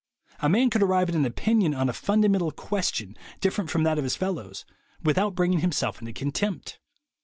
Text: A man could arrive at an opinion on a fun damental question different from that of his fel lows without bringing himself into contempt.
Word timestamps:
A 0.39 0.49
man 0.49 0.71
could 0.71 0.81
arrive 0.81 1.09
at 1.09 1.15
an 1.15 1.25
opinion 1.27 1.75
on 1.75 1.87
a 1.87 1.93
fun 1.93 2.23
damental 2.23 2.55
question 2.55 3.15
different 3.39 3.69
from 3.69 3.83
that 3.83 3.99
of 3.99 4.03
his 4.03 4.15
fel 4.15 4.33
lows 4.33 4.65
without 5.03 5.35
bringing 5.35 5.59
himself 5.59 5.99
into 6.01 6.11
contempt. 6.11 6.79